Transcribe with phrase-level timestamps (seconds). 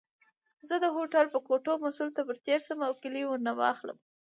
[0.67, 3.97] زه د هوټل د کوټو مسؤل ته ورتېر شم او کیلۍ ورنه واخلم.